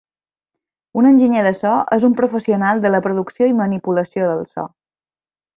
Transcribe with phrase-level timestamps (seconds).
[1.01, 4.69] Un enginyer de so és un professional de la producció i manipulació del so.